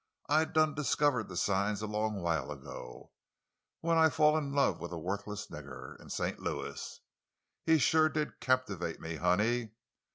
[0.27, 4.97] I done discover the signs a long while ago—when I fall in love with a
[4.97, 6.39] worfless nigger in St.
[6.39, 7.01] Louis.
[7.67, 9.73] He shuah did captivate me, honey.